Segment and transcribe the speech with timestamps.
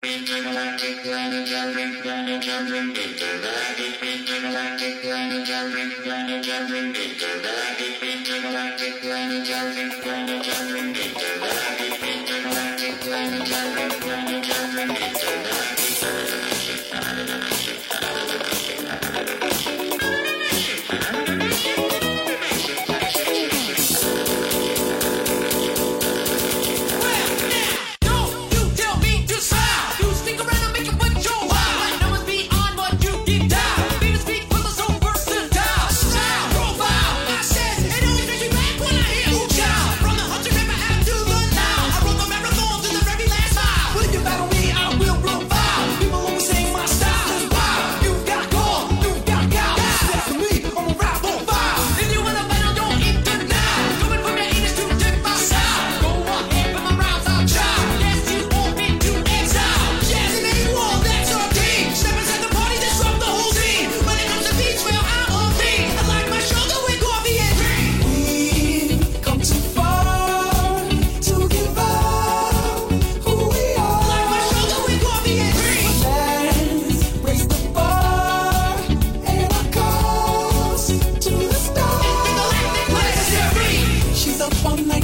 [0.00, 10.57] Intergalactic planetary planetary intergalactic intergalactic planetary planetary intergalactic intergalactic planetary planetary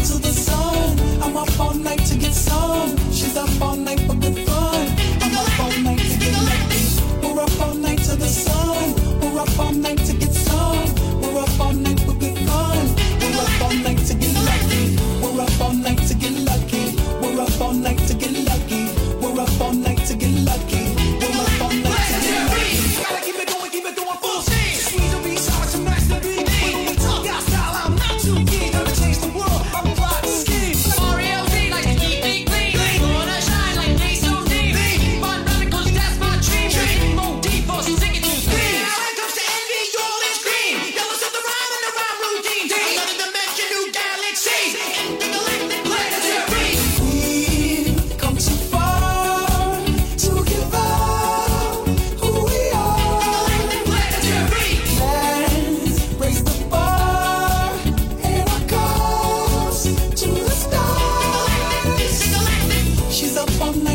[0.05, 1.23] to the sun.
[1.23, 2.04] I'm up all night.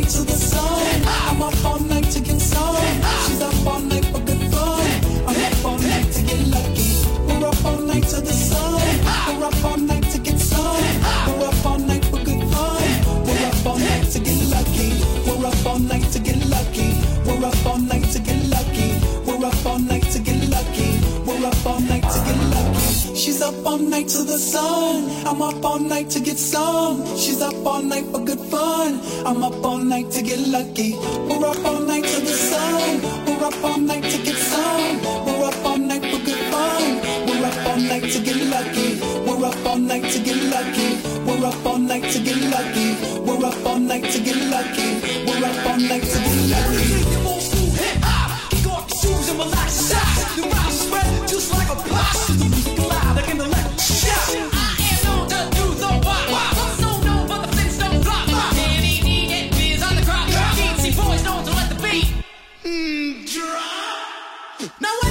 [0.09, 1.03] to the sun.
[1.05, 2.38] I'm up all night to get
[23.49, 25.09] up all night to the sun.
[25.25, 27.03] I'm up all night to get some.
[27.17, 29.01] She's up all night for good fun.
[29.25, 30.91] I'm up all night to get lucky.
[31.27, 33.01] We're up all night to the sun.
[33.25, 35.01] We're up all night to get some.
[35.25, 37.01] We're up all night for good fun.
[37.27, 38.89] We're up all night to get lucky.
[39.25, 40.89] We're up all night to get lucky.
[41.25, 42.87] We're up all night to get lucky.
[43.25, 44.89] We're up all night to get lucky.
[45.25, 46.69] We're up all night to get lucky.
[46.69, 48.51] Everything you want to hip hop.
[48.51, 50.18] Kick off your shoes and relax your socks.
[64.59, 65.08] Now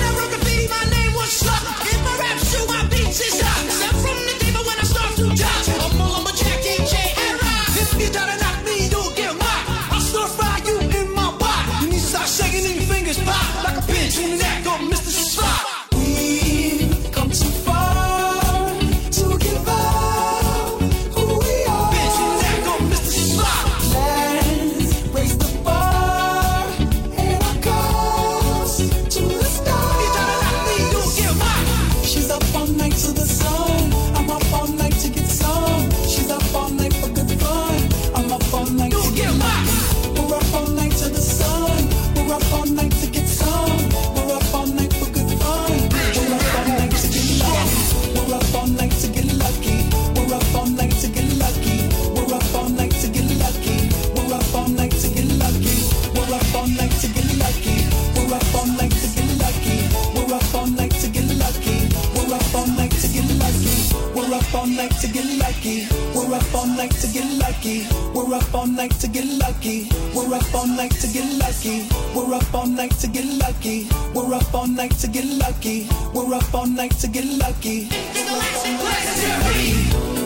[64.49, 65.87] up all night to get lucky.
[66.15, 67.87] We're up all night to get lucky.
[68.15, 69.89] We're up all night to get lucky.
[70.15, 71.89] We're up all night to get lucky.
[72.15, 73.89] We're up all night to get lucky.
[74.15, 75.89] We're up all night to get lucky.
[76.15, 77.89] We're up all night to get lucky.
[77.91, 80.18] It's the last.